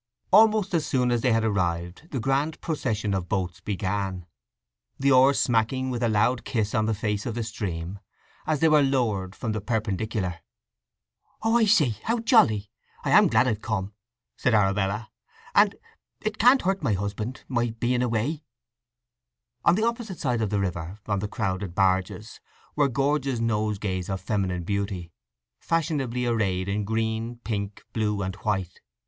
Almost 0.31 0.73
as 0.73 0.83
soon 0.83 1.11
as 1.11 1.21
they 1.21 1.31
had 1.31 1.43
arrived 1.43 2.07
the 2.09 2.19
grand 2.19 2.59
procession 2.59 3.13
of 3.13 3.29
boats 3.29 3.59
began; 3.61 4.25
the 4.97 5.11
oars 5.11 5.39
smacking 5.39 5.91
with 5.91 6.01
a 6.01 6.09
loud 6.09 6.43
kiss 6.43 6.73
on 6.73 6.87
the 6.87 6.95
face 6.95 7.27
of 7.27 7.35
the 7.35 7.43
stream, 7.43 7.99
as 8.47 8.61
they 8.61 8.67
were 8.67 8.81
lowered 8.81 9.35
from 9.35 9.51
the 9.51 9.61
perpendicular. 9.61 10.39
"Oh, 11.43 11.55
I 11.55 11.65
say—how 11.65 12.17
jolly! 12.21 12.71
I'm 13.05 13.27
glad 13.27 13.47
I've 13.47 13.61
come," 13.61 13.93
said 14.37 14.55
Arabella. 14.55 15.11
"And—it 15.53 16.39
can't 16.39 16.63
hurt 16.63 16.81
my 16.81 16.93
husband—my 16.93 17.75
being 17.79 18.01
away." 18.01 18.43
On 19.63 19.75
the 19.75 19.85
opposite 19.85 20.17
side 20.17 20.41
of 20.41 20.49
the 20.49 20.59
river, 20.59 20.97
on 21.05 21.19
the 21.19 21.27
crowded 21.27 21.75
barges, 21.75 22.39
were 22.75 22.87
gorgeous 22.89 23.39
nosegays 23.39 24.09
of 24.09 24.19
feminine 24.19 24.63
beauty, 24.63 25.11
fashionably 25.59 26.25
arrayed 26.25 26.67
in 26.67 26.85
green, 26.85 27.35
pink, 27.43 27.85
blue, 27.93 28.23
and 28.23 28.33
white. 28.37 28.81